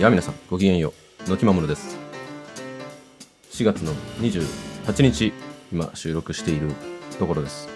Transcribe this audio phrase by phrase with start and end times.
[0.00, 0.92] やあ皆さんごきげんよ
[1.26, 1.28] う。
[1.30, 1.96] のきまものです。
[3.50, 5.32] 4月の28日
[5.72, 6.70] 今収録している
[7.18, 7.68] ところです。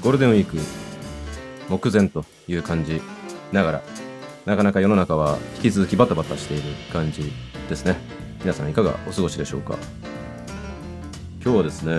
[0.00, 0.56] ゴールデンウィーク
[1.68, 3.02] 目前という感じ
[3.50, 3.82] ながら
[4.46, 6.62] なかなか世の中は引き続きバタバタしている
[6.92, 7.32] 感じ
[7.68, 7.96] ですね。
[8.42, 9.76] 皆さんいかがお過ごしでしょうか？
[11.42, 11.92] 今日はですね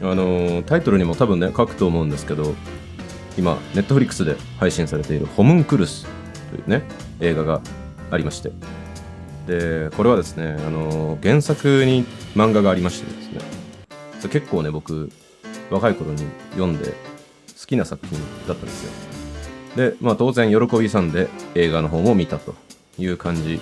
[0.00, 2.54] あのタイトルにも多分ね書くと思うんですけど
[3.36, 6.06] 今ネットフリックスで配信されている「ホムンクルス」
[6.50, 6.82] というね
[7.20, 7.60] 映画が
[8.10, 8.50] ありまして。
[9.46, 13.40] でこれはですねあの原作に漫画がありましてですね。
[14.30, 15.10] 結構ね僕
[15.70, 16.90] 若い頃に読んで
[17.58, 18.92] 好きな作品だったんですよ。
[19.76, 22.54] でまあ当然喜びさんで映画の方も見たと
[22.98, 23.60] いう感じ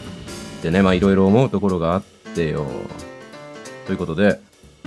[0.62, 2.03] でねまあいろいろ思うところがあっ
[2.34, 2.67] てよ。
[3.87, 4.41] ということで、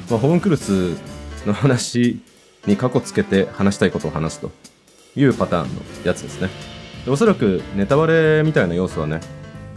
[0.09, 0.97] まあ、ホームクルス
[1.45, 2.19] の話
[2.67, 4.51] に過去つけて話したいことを話すと
[5.15, 6.49] いうパターンのやつですね。
[7.09, 9.19] おそらくネタバレみたいな要素はね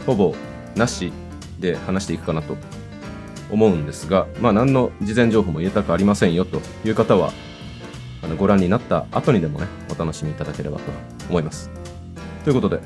[0.05, 0.35] ほぼ
[0.75, 1.11] なし
[1.59, 2.57] で話していくかなと
[3.51, 7.31] 思うんですがまあ何の事前情報も入れたくありませんよという方は
[8.21, 10.83] あのご覧になった後にでもねお楽しみいただければと
[11.29, 11.69] 思います。
[12.43, 12.79] ということで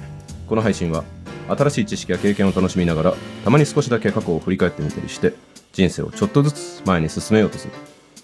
[0.48, 1.04] この配信は
[1.50, 5.34] 新しい知識や経験を楽しみながらたまに少しだけ過去を振り返ってみたりして
[5.72, 7.74] 人生をちょっとずつ前に進めようとする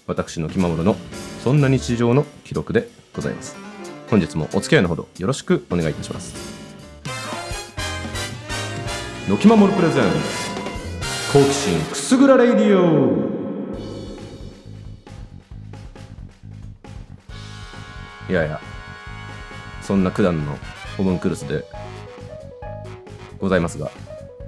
[0.06, 0.96] 私の気まぐれの
[1.42, 3.73] そんな日常の記録でございます。
[4.14, 6.54] 本日もお付き合いのほどよろしくお願いいたします。
[9.28, 11.32] のきまもるプレゼンツ。
[11.32, 13.10] 好奇心くすぐらレディオ。
[18.30, 18.60] いやいや
[19.82, 20.56] そんな九段の
[20.96, 21.64] ホムンクルスで
[23.40, 23.90] ございますが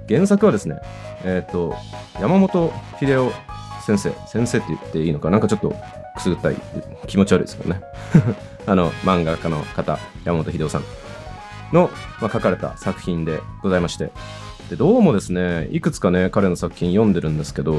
[0.07, 0.79] 原作はですね
[1.25, 1.75] えっ、と
[2.21, 2.71] 山本
[3.01, 3.33] 秀夫
[3.85, 5.75] 先生先生って言っていいのかなんかちょっと
[6.15, 6.55] くすぐったい
[7.07, 7.81] 気持ち悪いですけどね。
[8.67, 10.83] あの漫画家の方山本秀夫さん
[11.73, 11.89] の、
[12.21, 14.11] まあ、書かれた作品でございまして。
[14.69, 17.73] でどうもですねいくつかね彼の作品読んでるんですけど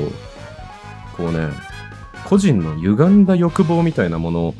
[1.18, 1.50] こうね
[2.24, 4.54] 個人の歪んだ欲望みたいなもの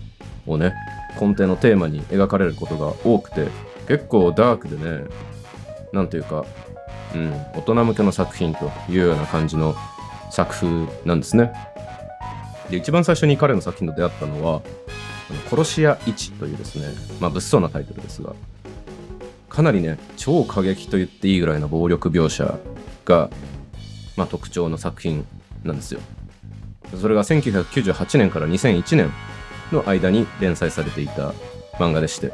[0.46, 0.74] をね
[1.18, 3.48] 根底のテーマに描かれることが多くて
[3.86, 5.06] 結構ダークでね
[5.94, 6.44] なんていうか、
[7.14, 9.74] うん、大人向けの作品というような感じの
[10.30, 11.50] 作風なんですね。
[12.68, 14.60] で一番最初に彼の作品と出会ったのは
[15.50, 16.86] 「殺し屋1」というですね、
[17.20, 18.34] まあ、物騒なタイトルですが
[19.48, 22.58] かなりね超過激と言っていいぐらいの暴力描写
[23.04, 23.30] が、
[24.16, 25.26] まあ、特徴の作品
[25.64, 26.00] なんですよ。
[26.98, 29.12] それが1998年から2001年
[29.72, 31.34] の間に連載されていた
[31.78, 32.32] 漫画でして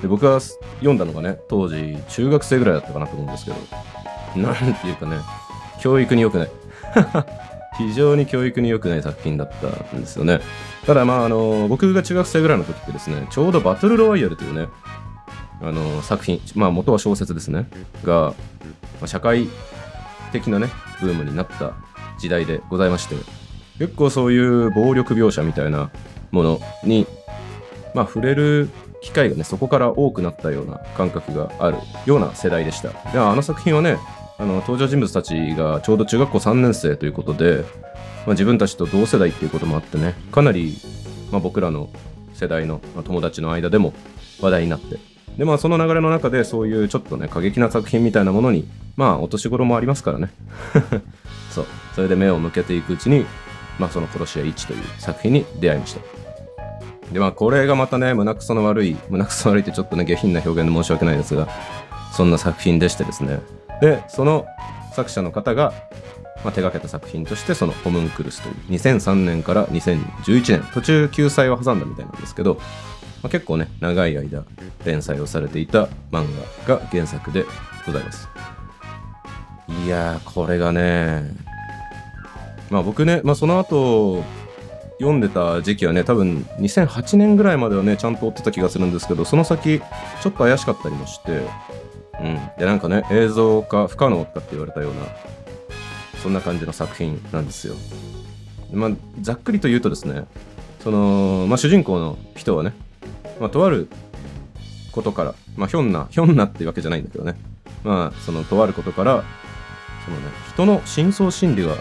[0.00, 3.56] で僕が読んだのがね当時中学生ぐらいだったかなと思うんですけど
[4.40, 5.18] なんていうかね
[5.80, 6.50] 教育に良くない。
[7.78, 10.40] 非常に教育に良くない作品だったんですよね。
[10.84, 14.68] ただまああの僕が中学生ぐらいの時ってですねちょうどバトルロワイヤルというね
[15.62, 17.68] あの作品まあ元は小説ですね。
[18.04, 18.34] が、
[19.00, 19.48] まあ、社会
[20.32, 20.68] 的なね
[21.00, 21.74] ブームになった
[22.18, 23.14] 時代でございまして
[23.78, 25.90] 結構そういう暴力描写みたいな
[26.32, 27.06] ものに、
[27.94, 28.68] まあ、触れる
[29.00, 32.88] 機会がねそこから多くなったような感覚があるような世代でした。
[33.12, 33.98] であの作品はね
[34.38, 37.64] あの登場人物たちがちょうど中学校3年生ということで、
[38.24, 40.78] まあ、自分たちと同世代っていうこともあってねかなり、
[41.32, 41.90] まあ、僕らの
[42.34, 43.92] 世代の友達の間でも
[44.40, 44.98] 話題になって。
[45.36, 50.30] でまあその流れの中でそういうちょっとね過激な作品みたいなものにまあお年頃もありますからね。
[51.50, 51.66] そう。
[51.94, 53.24] それで目を向けていくうちに
[53.78, 56.00] まあその殺し屋1という作品に出会いました。
[57.12, 61.48] でまあこれがまたね胸くその悪い胸くそ悪いってちょっとね下品な表現で申し訳ないですが
[62.12, 63.40] そんな作品でしてですね
[63.80, 64.46] でその
[64.92, 65.72] 作者の方が、
[66.44, 72.60] まあ、手掛けた作品としてその「ホムンクルス」という2003年から2011年途中救済を挟んだみたいなんですけど、ま
[73.24, 74.44] あ、結構ね長い間
[74.84, 76.26] 連載をされていた漫
[76.66, 77.44] 画が原作で
[77.86, 78.28] ございます。
[79.84, 81.30] いやーこれがね
[82.70, 84.24] まあ僕ね、まあ、その後
[84.98, 91.40] 読んでた時期はね多分2008年ぐらいまではねちゃんと追ってた気がするんですけどその先ちょっと怪しかったりもして
[92.20, 92.50] うん。
[92.58, 95.00] でなんかね映像化不可能かって言われたような
[96.22, 97.74] そんな感じの作品なんですよ。
[98.72, 100.24] まあざっくりと言うとですね
[100.80, 102.72] その、まあ、主人公の人はね、
[103.40, 103.88] まあ、とある
[104.92, 107.36] ことから、まあ、ひょんなひょんなっていうわけじゃないんだけどね。
[107.84, 109.24] まあそのとあることから
[110.04, 110.22] そのね
[110.52, 111.74] 人の深層心理が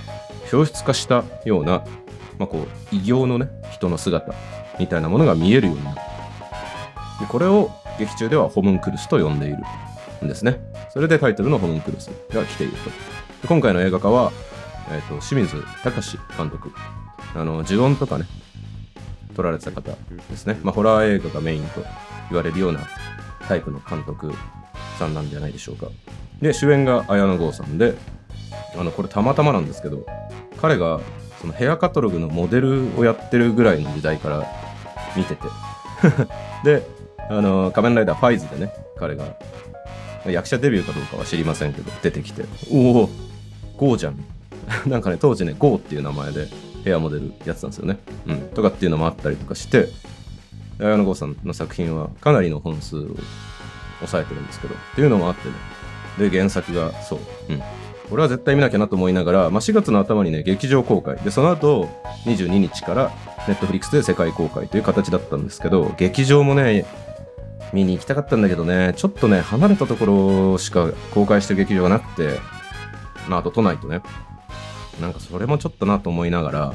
[0.54, 1.84] 表出化したような
[2.39, 4.34] まあ、こう異形のね人の姿
[4.80, 6.01] みたいなものが見えるようになる。
[7.19, 9.57] でこれを劇中ではホムンクルスと呼んでいる。
[10.22, 10.60] ですね
[10.92, 12.74] それでタイトルのホムンクルスが来ている
[13.42, 14.31] と今回の映画化は、
[14.90, 16.72] えーと、清水隆監督
[17.36, 18.25] あの呪音とかね
[19.36, 21.84] 撮られてた方ですね、まあ、ホラー映画がメインと
[22.30, 22.88] 言われるような
[23.48, 24.34] タイプの監督
[24.98, 25.88] さんなんじゃないでしょうか。
[26.42, 27.96] で、主演が綾野剛さんで、
[28.78, 30.06] あの、これたまたまなんですけど、
[30.60, 31.00] 彼が
[31.40, 34.46] そのヘアカタログのモデルをやってるぐらいの時代から
[35.16, 35.44] 見てて。
[36.63, 36.84] で、
[37.30, 39.25] あの、仮面ライダーファイズでね、彼が、
[40.25, 43.10] 役者デビューかどうかは知りませんけど、出てきて、おお、
[43.78, 44.16] ゴーじゃん。
[44.88, 46.48] なんかね、当時ね、ゴーっていう名前で
[46.84, 47.98] ヘアモデルやってたんですよね。
[48.28, 48.38] うん。
[48.50, 49.88] とかっていうのもあったりとかして、
[50.80, 53.08] 綾野剛さんの作品はかなりの本数を
[54.00, 56.30] 抑えてるんですけど、っていうのもあってね。
[56.30, 57.20] で、原作が、そう。
[57.50, 57.62] うん。
[58.10, 61.18] 俺は絶対見なきゃなと思いながら、まあ、4月の頭にね、劇場公開。
[61.18, 61.90] で、その後、
[62.25, 63.12] 22日から
[63.48, 66.86] ネットフリックスで世界公開という形だったんですけど、劇場もね、
[67.74, 70.06] 見に行きたかったんだけどね、ちょっとね、離れたとこ
[70.54, 72.40] ろしか公開してる劇場がなくて、
[73.28, 74.02] まあ、と都内とね、
[75.02, 76.74] なんかそれもちょっとなと思いながら、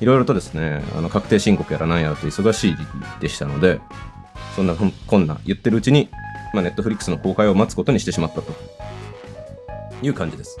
[0.00, 3.80] いろいろとですね、あの確定申告やらなんやらと忙しい時期でしたので、
[4.56, 4.74] そんな
[5.06, 6.10] こんな言ってるうちに、
[6.52, 8.52] ま、ネットフリックスの公開を待つことにしてしまったと。
[10.02, 10.58] いう感じです。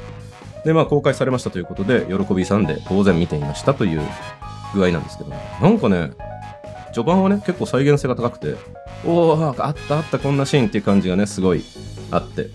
[0.64, 4.00] で、まあ公開されましたということで、喜びさんで当然見ていましたという
[4.74, 6.12] 具合なんですけど、なんかね、
[6.94, 8.54] 序盤はね、結構再現性が高くて、
[9.04, 11.64] おお、あったあった、こんなシーンっていう感じがね、すごい
[12.10, 12.50] あって、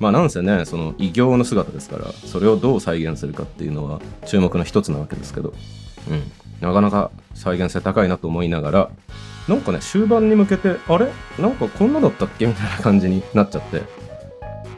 [0.00, 5.54] まあなんせね、その異形の姿ですから、それをどう再現するかっていうのは注目の一つなわけですけど、
[6.10, 6.22] うん、
[6.60, 8.90] なかなか再現性高いなと思いながら、
[9.48, 11.12] なんかね、終盤に向けて、あれ？
[11.38, 12.46] なんかこんなだったっけ？
[12.46, 13.82] みたいな感じになっちゃって、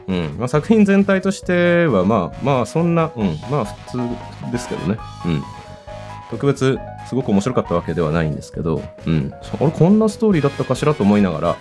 [0.07, 0.35] うん。
[0.37, 3.97] まあ、作品全体としてはまあまあそんな、うん、まあ普通
[4.51, 5.43] ですけどね、うん、
[6.29, 11.57] 特別すごく面白かったわけではないんですけど、うん、あれこんなストーリーだったかしらと思いながらっ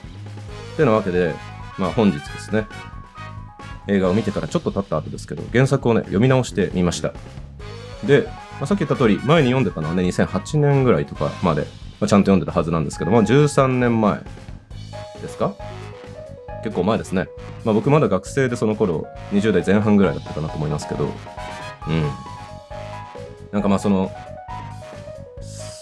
[0.77, 1.35] てなわけで、
[1.79, 2.67] まあ、本日ですね
[3.89, 7.13] 映画を見てからちょっと経った後ですけど原作をね読み直してみました
[8.05, 8.23] で、
[8.59, 11.63] まあ、さっき言った通り前に読んでたのはね2008年ぐらいとかまで、
[12.01, 14.21] まあ、ちゃんと読んでたはずなんですけど、まあ、13年前
[15.23, 15.55] ですか？
[16.65, 17.29] 結構前ですね。
[17.65, 21.13] まあ僕まだ学生でその頃20代前半ぐらいだったかなと思いますけど、うん。
[23.53, 24.11] なんかまあその、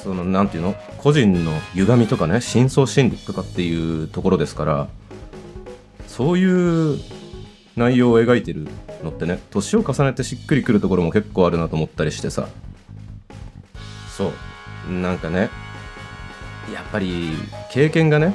[0.05, 0.75] そのなんていうの？
[0.99, 4.89] 個人の歪みとかね、深層心理とかっていうところですから、
[6.07, 6.45] そうい
[6.95, 7.01] う
[7.75, 8.69] 内容を描いてる
[9.03, 12.49] のってね、年を重ねてしっくりくるところも結構あるなと思ったりしてさ。
[14.15, 14.31] そ
[14.89, 14.93] う。
[14.93, 15.49] なんかね、
[16.75, 17.31] やっぱり
[17.71, 18.35] 経験がね、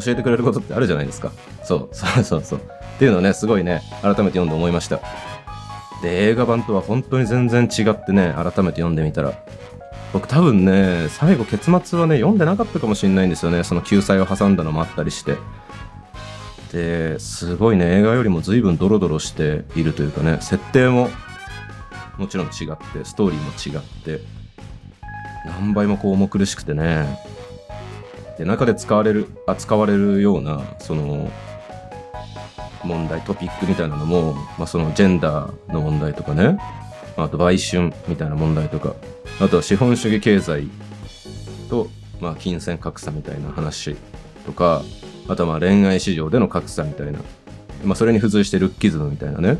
[0.00, 1.32] 教えてくれることってあるじゃないですか。
[1.64, 2.60] そう、 そうそうそう。
[2.60, 2.62] っ
[3.00, 5.00] ていうのをね、すごいね、改めて読んで思いました。
[6.02, 9.34] で、映画版とは本当に全然違ってね、改めて読んでみたら、
[10.12, 13.62] 僕多分ね、最後結末はね、読んでなかったかもしれないんですよね。
[13.62, 15.36] その救済を挟んだのもあったりして。
[16.72, 21.08] で、すごいね、映画よりも随分ドロドロしているというかね、設定も
[22.18, 22.52] もちろん違っ
[22.92, 24.20] て、ストーリーも違って、
[25.46, 27.18] 何倍もこう重苦しくてね、
[28.36, 31.30] で中で使われる扱われるようなその
[32.84, 36.58] 問題トピックみたいなのも、まあ、そのジェンダーの問題とかね。
[37.16, 38.94] あと売春みたいな問題とか。
[39.40, 40.68] あとは資本主義経済
[41.68, 41.88] と、
[42.20, 43.96] まあ、金銭格差みたいな話
[44.44, 44.82] とか
[45.28, 47.20] あとはまあ恋愛市場での格差みたいな、
[47.84, 49.58] まあ、それに付随してルッキズムみたいなね。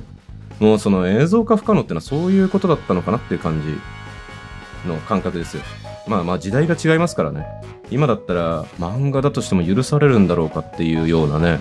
[0.59, 5.62] もうその映像化不可能ってのはそういうことだったのかなっていう感じの感覚ですよ。
[6.06, 7.47] まあまあ時代が違いますからね。
[7.91, 11.60] 今だったら漫画だとしても許されるんだろうかっていうようなね、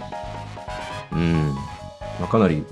[1.14, 1.56] うん、
[2.20, 2.66] まあ、かなり、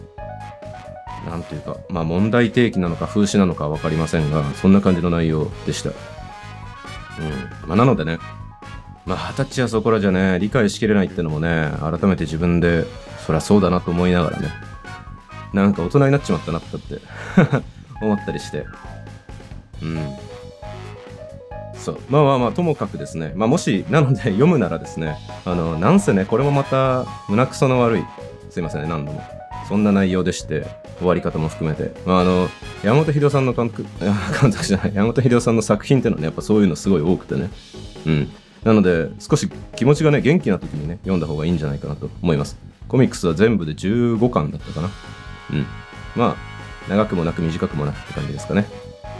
[1.29, 5.89] なんていうか、まあ問題提起なのか風刺なのか分かりませんが、そんな感じの内容でした。
[5.89, 5.95] うん。
[7.67, 8.19] まあ、なのでね、
[9.05, 12.85] まあ二十歳はそこらじゃね、理解しきれないってのもね、改めて自分で、
[13.25, 14.49] そりゃそうだなと思いながらね、
[15.53, 16.77] なんか大人になっちまったなって
[18.01, 18.65] 思ったりして、
[19.81, 20.27] うん。
[21.87, 28.05] そうまあまあまあともかくですね、まあ、もしなので読むならですねあのなんせねこれもまた胸くその悪い
[28.49, 29.23] すいませんね何度も
[29.67, 30.65] そんな内容でして
[30.99, 32.49] 終わり方も含めて、まあ、あの
[32.83, 33.85] 山本秀夫さんの監督
[34.41, 34.91] 監督じゃない。
[34.93, 37.49] 山本秀夫さんの作品っていうのはねやっぱそういうのすごい多くてね。
[38.05, 38.31] うん。
[38.63, 42.57] なので少し気持ちがね元気な時にね読んだ方がいいんじゃないかなと思います。
[42.87, 44.89] コミックスは全部で15巻だったかな。
[45.51, 45.65] うん。
[46.15, 48.65] まあ長くもなく短くもなくって感じですかね。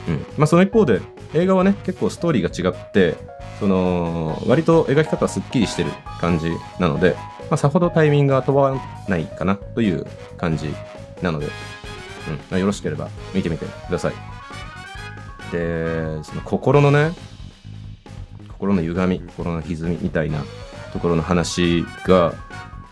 [0.07, 0.25] うん。
[0.37, 1.01] まあその一方で
[1.33, 3.17] 映画はね結構ストーリーが違って
[3.59, 7.15] その割と描き方はすっきりしてる感じなので、
[7.49, 10.05] まあ、さほどタイミングが問わないかなという
[10.37, 10.73] 感じ
[11.21, 11.51] なので、うん。
[12.51, 14.13] ま、よろしければ見てみてください。
[15.51, 17.11] でその心のね
[18.49, 20.43] 心の歪み心の歪みみたいな
[20.91, 22.33] ところの話が、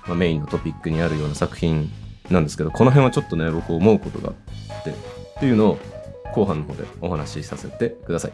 [0.07, 1.91] まあ、メインのトピックにあるような作品
[2.29, 4.31] なんですけどこの辺はちょっとね僕思うことがあ
[4.79, 4.93] ってっ
[5.39, 5.79] ていうのを
[6.33, 8.33] 後半の方でお話しさせてください。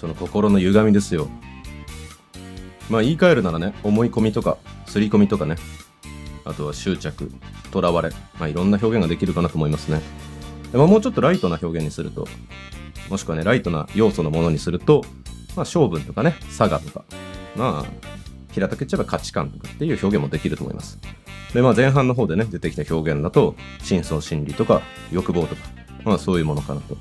[0.00, 1.28] その心の歪みですよ。
[2.88, 5.56] まあ言い換えるならね、思い込みとか、刷り込みとかね、
[6.46, 7.30] あとは執着、
[7.70, 10.00] とらわれ、まあいろんな表現ができるかなと思いますね。
[10.72, 12.26] でももうちょっとライトな表現にすると、
[13.10, 15.04] もしくはね、ライトな要素のものにすると、
[15.54, 17.04] まあ性分とかね、差がとか、
[17.54, 17.92] まあ、
[18.52, 20.98] 平たく言っちゃえば価値観とかっていう表現もできると思います。
[21.52, 24.80] で、まあ前半の方でね、出てきた表現だと、深層心理とか
[25.12, 25.60] 欲望とか、
[26.04, 26.96] まあそういうものかなと。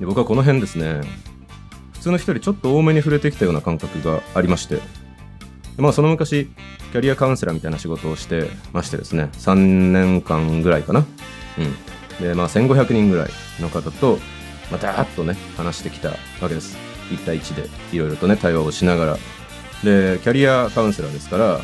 [0.00, 1.02] で僕はこの辺ですね、
[2.02, 4.80] 通の人よりちょっと多めに触れてきたような感覚がありまして、
[5.78, 6.48] まあその昔、
[6.92, 9.54] キャリアカウンセラーみたいな仕事をしてましてですね、3
[9.92, 11.06] 年間ぐらいかな。
[11.58, 12.24] うん。
[12.24, 13.30] で、まあ1500人ぐらい
[13.60, 14.18] の方と、
[14.70, 16.16] またーっとね、話してきたわ
[16.48, 16.76] けです。
[17.10, 19.14] 1対1でいろいろとね、対話をしながら。
[19.84, 21.60] で、キャリアカウンセラーですから、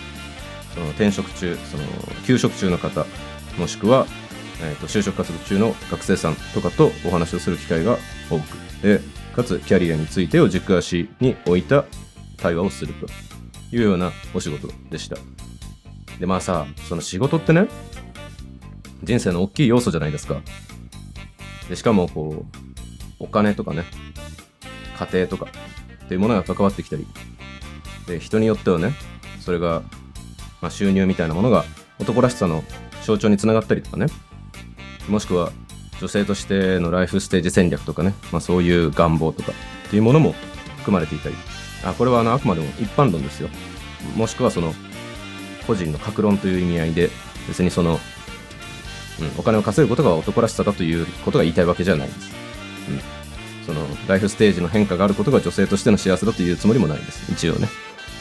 [0.74, 1.84] その転職中、その
[2.26, 3.06] 休職中の方、
[3.58, 4.06] もしくは、
[4.60, 7.96] えーと、就職活動中の学生さんとかとお話をする機会が
[8.28, 8.42] 多く
[8.82, 9.00] で
[9.38, 11.84] かつキャリアについてを軸足に置いた
[12.38, 13.06] 対話をすると
[13.70, 15.16] いうようなお仕事でした。
[16.18, 17.68] でまあさその仕事ってね
[19.04, 20.42] 人生の大きい要素じゃないですか。
[21.68, 22.56] でしかもこう
[23.20, 23.84] お金とかね
[24.98, 25.46] 家庭とか
[26.04, 27.06] っていうものが関わってきたり
[28.08, 28.92] で人によってはね
[29.38, 29.82] それが、
[30.60, 31.64] まあ、収入みたいなものが
[32.00, 32.64] 男らしさの
[33.04, 34.06] 象徴につながったりとかね
[35.08, 35.52] もしくは
[36.00, 39.52] 女性としてのライフステージ戦略とかね、まあ、そういう願望とか
[39.86, 40.34] っていうものも
[40.78, 41.34] 含まれていたり。
[41.84, 43.48] あこれはあのあくまでも一般論ですよ。
[44.16, 44.74] もしくはその
[45.66, 47.10] 個人の格論という意味合いで
[47.46, 47.98] 別にその、うん、
[49.38, 52.32] お金を稼ぐことが男らしさだということが言いたいわけじゃないです、
[53.68, 57.30] うん、そのライフステージの変化があることが女性としての幸せだというつもりもないです。
[57.30, 57.68] 一応ね。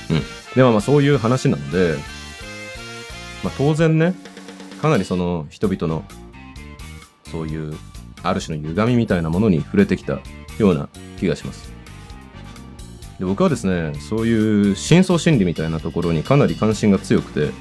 [0.09, 0.21] うん。
[0.55, 1.95] でもまあそういう話なので、
[3.43, 4.13] まあ、当然ね
[4.81, 6.03] かなりその人々の
[7.31, 7.77] そういう
[8.23, 10.19] ある種の歪みみたいなものに触れてきた
[10.57, 11.71] ような気がします。
[13.19, 17.51] で僕はですね、そういう深層心理みたいなところにかなり関心が強くて、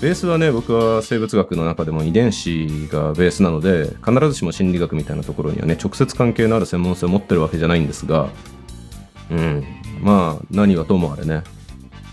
[0.00, 8.28] ベースはね、僕は生物学の中でも遺伝子がベースなので、必ずしも心理学みたいなところにはね、直接関係のある専門性を持ってるわけじゃないんですが、
[9.30, 9.64] うん、
[10.02, 11.44] まあ、何はともあれね、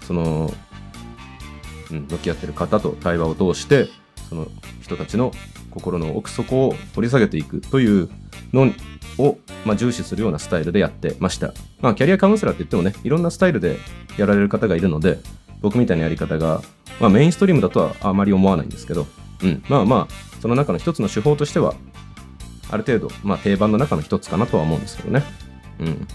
[0.07, 0.53] その、
[1.91, 3.87] うん、向き合ってる方と対話を通して、
[4.29, 4.47] その
[4.81, 5.31] 人たちの
[5.73, 8.09] 心の奥底を掘り下げていくという
[8.53, 8.71] の
[9.17, 11.53] を、まあ、重視するようなスタイルでやってました。
[11.81, 13.77] まあ、キャリアカウンセラーって言ってもね、いろんなスタイルで
[14.17, 15.19] やられる方がいるので、
[15.61, 16.61] 僕みたいなやり方が、
[16.99, 19.07] まあ、メインストリームだとはあまり思わないんですけど、
[19.41, 21.73] うん、まあまあ、その中の一つの手法としては、
[22.69, 25.23] ある程度、まあ、定番の中の一つかなとは思うんですけどね。
[25.79, 26.07] うん。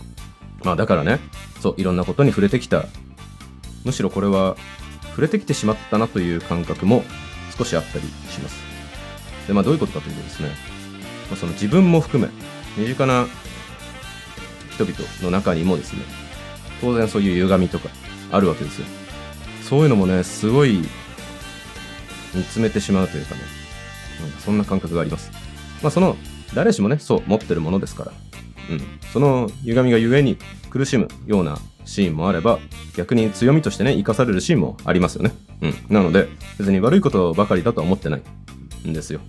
[0.65, 1.19] まあ、だからね、
[1.61, 2.87] そう、いろんなことに触れてきた。
[3.85, 4.57] むしろこれは、
[5.11, 7.03] 触れてきてしまったなという感覚も
[7.57, 8.68] 少しあったりします。
[9.49, 10.51] で、まあ、どういうことかというとですね、
[11.29, 12.31] まあ、その自分も含め、
[12.77, 13.27] 身近な
[14.75, 16.03] 人々の中にもですね、
[16.81, 17.89] 当然そういう歪みとか
[18.31, 18.87] あるわけですよ。
[19.63, 20.85] そういうのもね、すごい
[22.35, 23.41] 見つめてしまうというかね、
[24.21, 25.33] なんかそんな感覚があります。
[25.83, 26.17] まあ、その、
[26.55, 28.13] 誰しもね、そう、持ってるものですから、
[28.71, 28.81] うん、
[29.13, 30.37] その歪みがゆえに
[30.69, 32.59] 苦しむようなシーンもあれば、
[32.97, 35.33] 逆に強みとしてね、生かされるシーンもありますよね。
[35.63, 35.75] うん。
[35.89, 36.29] なので、
[36.59, 38.23] 別に悪いことばかりだとは思ってない
[38.89, 39.21] んですよ。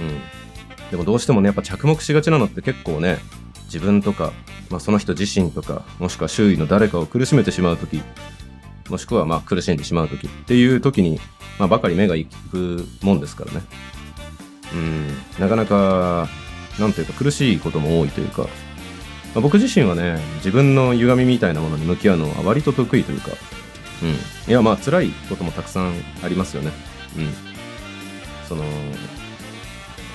[0.00, 0.90] うん。
[0.90, 3.18] でもどうしてもね、やっぱ着目しがちなのって結構ね、
[3.64, 4.32] 自分とか、
[4.70, 8.02] まあ、その人自身とか、もしくは周囲の誰かを苦しめてしまうとき、
[8.88, 11.20] もしくはまあ苦しんでしまうときっていうときに、
[11.58, 13.62] まあ、ばかり目が行くもんですからね。
[14.72, 15.08] うん、
[15.38, 16.28] なかなか、
[16.78, 18.48] なんというか苦しいことも多いというか、ま
[19.36, 23.30] あ、僕自身はね、自分の歪みみたいなものに向き合うのは割と得意というか、
[24.02, 24.10] うん。
[24.10, 26.72] いや、まあ辛いこともたくさんありますよね。
[27.16, 27.47] うん。
[28.48, 28.64] その、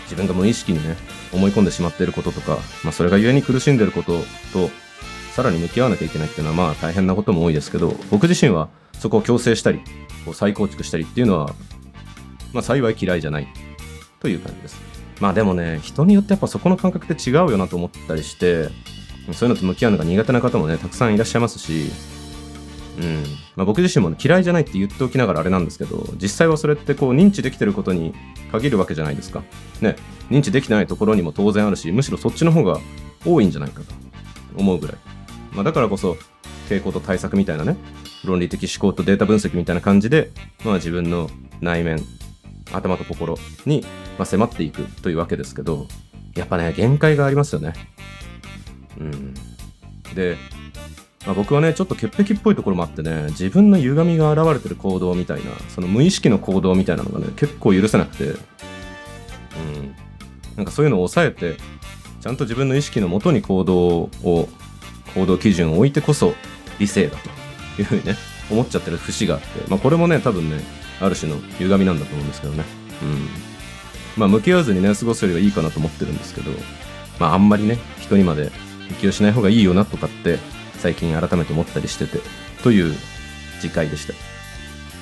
[0.03, 0.95] 自分が無意識にね、
[1.31, 4.19] 思い込んでしまっていることとか、まあそれが故に苦しんでいること
[4.51, 4.69] と、
[5.35, 9.81] さらに向き合わなきゃいけないっていうのはまあ大変なことも多いですけど、僕自身はそこを強制したり、
[10.25, 11.53] こう再構築したりっていうのは、
[12.53, 13.47] まあ幸い嫌いじゃない
[14.19, 14.81] という感じです。
[15.19, 18.69] まあでもね、人によってやっぱそこの感覚って違うよなと思ったりして、
[19.31, 21.91] そういうのと向き合うのが苦手な方もね、たくさんいらっしゃいますし、
[22.99, 23.23] うん
[23.55, 28.13] まあ、僕自身も、嫌いじゃないって言っておきながらあれなんですけど実際はそれってこう認知できてることに
[28.51, 29.43] 限るわけじゃないですか。
[29.81, 29.95] ね
[30.29, 32.79] 認知できてないところにも当然あるしむしろそっちの方が
[33.25, 33.93] 多いんじゃないかと
[34.55, 34.97] 思うぐらい。
[35.53, 36.17] まあ、だからこそ
[36.69, 37.75] 傾向と対策みたいなね
[38.23, 40.31] 論理的思考とデータ分析みたいな感じで、
[40.63, 41.29] まあ、自分の
[41.61, 42.01] 内面
[42.71, 43.85] 頭と心に、
[44.17, 45.87] ま迫っていくというわけですけど
[46.35, 47.73] やっぱね限界がありますよね。
[48.97, 49.33] うん、
[50.15, 50.37] で
[51.25, 59.95] まあ、僕はねちょっと潔癖っぽいところもあってね自分の歪みが現れてる行動みたいなその無意識の行動みたいなのがね結構許せなくてうん
[60.57, 61.57] なんかそういうのを抑えて
[62.23, 64.47] ちゃんと自分の意識のもとに行動を、
[65.13, 66.35] 行動基準を置いてこそ
[66.79, 68.15] 理性だというふうにね、
[68.49, 70.61] 思っちゃってる節があって、まあこれもね、多分ね、
[71.01, 72.63] ある種の歪みなんだと思うんですけどね。
[73.01, 73.27] うん。
[74.15, 76.51] まあ向き合わずにね、過ごすよりはいいかなと思ってるんですけど、
[77.19, 78.49] まああんまりね、人にまで
[78.87, 80.39] 適応しない方がいいよなとかって
[80.83, 82.19] 最近改めて思ったりしてて、
[82.61, 82.93] という
[83.61, 84.13] 次回でした。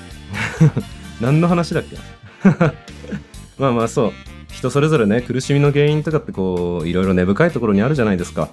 [1.20, 1.98] 何の話だっけ？
[3.58, 4.14] まあまあそう。
[4.54, 8.50] 人それぞれね、苦しみの原因とかってこう、いろいろ根深いところにあるじゃないですか。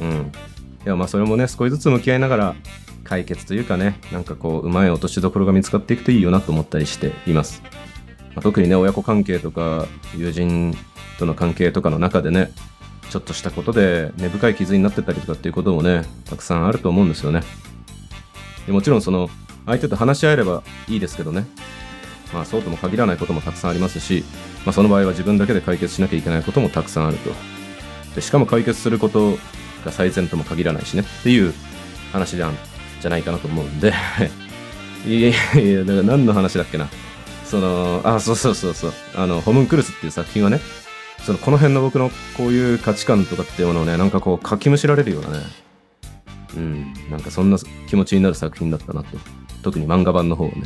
[0.00, 0.32] うん。
[0.84, 2.54] いやまあそれもね、少しずつ向き合いながら
[3.04, 7.62] 解決というかね、なんかこう、うまい落としどころが見つかっていくといいよなと思ったりしています。
[8.34, 9.86] まあ、特にね、親子関係とか、
[10.16, 10.76] 友人
[11.20, 12.50] との関係とかの中でね、
[13.10, 17.42] ちょっとしたことで根深い傷になってたりとかっていうこともね、たくさんあると思うんですよね。
[18.66, 19.30] でもちろんその、
[19.66, 21.46] 相手と話し合えればいいですけどね、
[22.32, 24.24] まあそうとも限らないこともたくさんありますし、
[24.64, 27.30] まあその場合は自分だけで解決しなきゃいけないこともたくさんあると。
[28.14, 29.38] でしかも解決すること
[29.84, 31.54] が最善とも限らないしねっていう
[32.12, 32.56] 話じゃん、
[33.00, 33.92] じゃないかなと思うんで
[35.06, 36.88] いやいやいや、だから何の話だっけな。
[37.44, 38.92] その、あ、そうそうそうそう。
[39.14, 40.60] あの、ホムンクルスっていう作品はね、
[41.24, 45.38] そのこの辺の僕のこういう価値観とかっていうものをね、なんかこうかきむしられるようなね、
[46.56, 47.58] うん、なんかそんな
[47.88, 49.18] 気持ちになる作品だったなと。
[49.62, 50.62] 特に漫画版の方をね、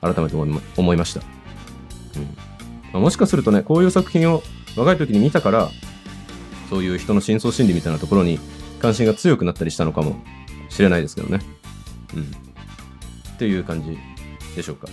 [0.00, 0.36] 改めて
[0.76, 1.20] 思いました。
[2.16, 2.22] うん
[2.92, 4.42] まあ、もしかするとね、こういう作品を
[4.76, 5.68] 若い時に見たから、
[6.68, 8.38] そういう人の深層心理みたいなところに
[8.80, 10.16] 関心が強くなったりしたのかも
[10.68, 11.40] しれないですけどね。
[12.14, 12.22] うん。
[13.34, 13.98] っていう感じ
[14.54, 14.88] でしょうか。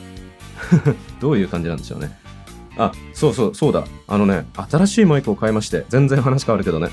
[1.21, 2.17] どういう感じなんでしょうね。
[2.77, 3.85] あ、そうそう、そうだ。
[4.07, 6.89] あのね、新しいマイクを買いまして、全然話変わるけどね。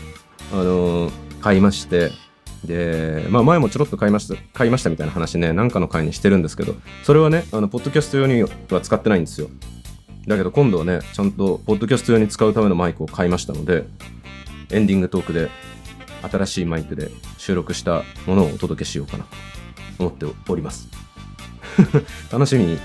[0.52, 2.10] あのー、買いまして、
[2.64, 8.48] で、まあ前もちょろっと買いました、買いましたみたいな話ね、なんかの回にしてるんですけど、それはね、あの、ポッドキャスト用には
[8.80, 9.48] 使ってないんですよ。
[10.26, 13.84] だけど今度はね、ちゃんとポッドキャスト用に使うためのマイクを買いましたので、
[14.70, 15.50] エンディングトークで
[16.22, 19.30] 新しいマイクで収録したものをお届けしようかなと
[19.98, 20.88] 思っております。
[22.32, 22.78] 楽しみに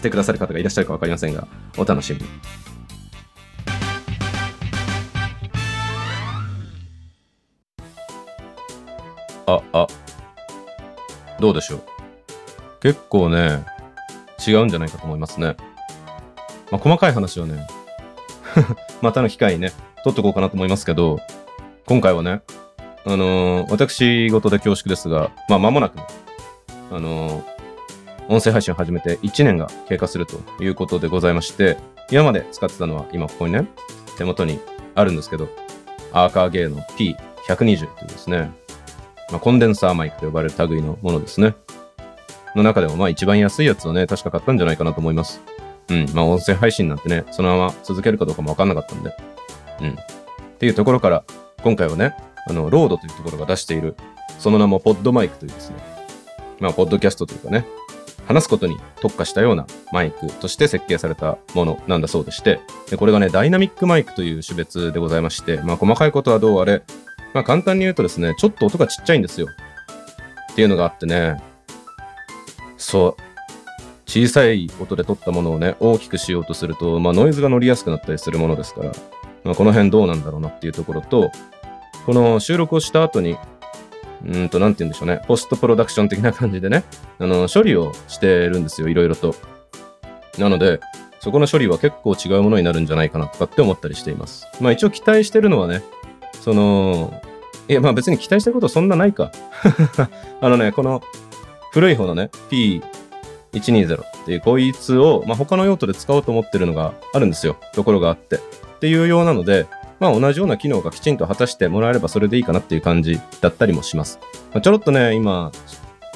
[0.00, 2.24] してくださる方がいらっしゃるか分かりませんが、お楽しみに。
[9.46, 9.86] あ、あ、
[11.38, 11.82] どうでしょう。
[12.80, 13.64] 結構ね、
[14.46, 15.56] 違うんじゃないかと思いますね。
[16.70, 17.66] まあ、細かい話はね、
[19.02, 21.20] またの機会にね、取っとこうかなと思いますけど、
[21.86, 22.40] 今回はね、
[23.04, 25.98] あのー、私事で恐縮ですが、まあ、間もなく、
[26.90, 27.59] あのー、
[28.30, 31.76] 音声配信を始めて1年が経過するということでございまして、
[32.12, 33.66] 今まで使ってたのは今ここにね、
[34.16, 34.60] 手元に
[34.94, 35.48] あるんですけど、
[36.12, 38.52] アーカーゲーの P120 というですね、
[39.32, 41.56] まあ、コンデンサーマイクと呼ばれる類のものですね。
[42.54, 45.40] の中でもまあ一番安いやつをね、確か買ったんじゃないかなと思います。
[45.88, 46.06] うん。
[46.14, 49.12] まあ音声配信なんてね、そのまま続けるかどうかもわかんなかったんで。
[49.80, 49.90] うん。
[49.90, 49.96] っ
[50.58, 51.24] ていうところから、
[51.64, 52.14] 今回はね、
[52.46, 53.96] あの、ロードというところが出している、
[54.38, 55.76] その名もポッドマイクというですね、
[56.60, 57.66] まあ、ポッドキャストというかね、
[58.26, 66.82] 話すことに特化したようなマイクとして設計されたものなんだそうでして、でこれがね、ダイナミックマイクという種別でございまして、まあ、細かいことはどうあれ、
[67.34, 69.48] まあ簡単に言うとですね、ちょっと音がちっちゃいんですよ。
[70.52, 71.40] っていうのがあってね、
[72.76, 73.22] そう、
[74.06, 78.92] 小さい音で撮ったものをね、大きくしようとすると、まあノイズが乗りやすくなったりするものですから、
[79.44, 81.30] まあこの辺どうなんだろうなっていうところと、
[82.06, 83.36] この収録をした後に、
[84.26, 86.84] うんと、なんて言うんでしょうね、ポストプロダクション的な感じでね、
[87.18, 89.34] あの、処理をしてるんですよ、いろいろと。
[90.38, 90.80] なので、
[91.20, 94.46] そこの処理は結構違うものになるんじゃないかなとかって思ったりしています。
[94.60, 95.82] まあ一応期待してるのはね、
[96.40, 97.12] その、
[97.68, 99.30] いや、まあ別に期待したことそんなないか。
[100.40, 101.02] あのね、この
[101.72, 107.56] 古い方のね、P120 っていうこいつを、まあ、他の用途で使おうと思ってるのがあるんですよ。
[107.74, 108.36] ところがあって。
[108.36, 108.40] っ
[108.80, 109.66] ていうようなので、
[110.00, 114.18] まあ同じような機能がきちんと果たしてもらえればそれでいいかなっていう感じだったりもします。
[114.52, 115.52] まあ、ちょろっとね、今、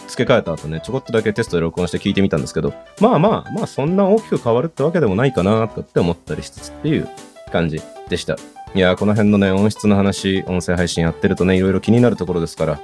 [0.09, 7.09] 付け替えた後ね、ちょこっとだけテストで録音して聞いてみたんですけど、まあまあ、まあそんな大きく変わるってわけでもないかなとって思ったりしつつっていう
[7.53, 8.37] 感じでした。
[8.75, 12.81] いや、この辺のね、音質の話、音声配信やってるとね、いろいろ気になるところですから、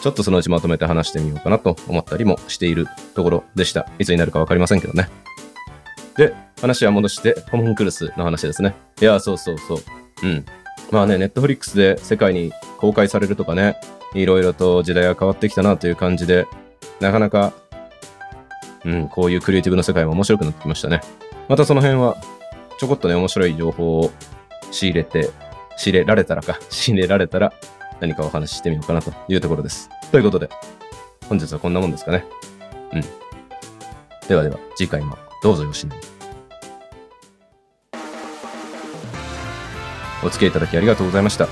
[0.00, 3.88] ちょっとそのうちまとめて話してみようかなと思ったりもしているところでした。
[3.98, 5.08] いつになるかわかりませんけどね。
[6.16, 8.74] で、話は戻して、コモンクルスの話ですね。
[9.00, 9.78] いや、そうそうそう。
[10.22, 10.44] うん。
[10.90, 13.76] まあね、ネットフリックスで世界に公開されるとかね、
[14.14, 16.46] いろいろと時代が変わってきたなという感じで、
[17.00, 17.52] なかなか、
[18.84, 21.00] うん、こういうクリエイティブの世界も面白くなってきましたね。
[21.48, 22.16] またその辺は、
[22.78, 24.12] ちょこっとね、面白い情報を
[24.70, 25.30] 仕入れて、
[25.76, 27.52] 仕入れられたらか、 仕入れられたら
[28.00, 29.90] 何かお話ししてみようかなというところです。
[30.12, 30.48] ということで、
[31.28, 32.24] 本日はこんなもんですかね。
[32.92, 33.00] うん。
[34.28, 35.92] ではでは、次回もどうぞよしに。
[40.24, 41.48] お付き合いいただきありがとうございました。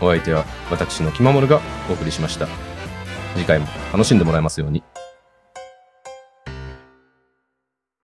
[0.00, 2.48] お相手は私の気まもるがお送りしました。
[3.36, 4.82] 次回も楽しんでもらえますように。